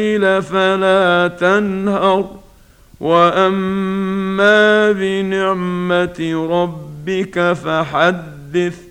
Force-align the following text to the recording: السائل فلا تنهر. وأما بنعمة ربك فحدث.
السائل 0.00 0.42
فلا 0.42 1.28
تنهر. 1.40 2.30
وأما 3.00 4.92
بنعمة 4.92 6.48
ربك 6.50 7.52
فحدث. 7.52 8.89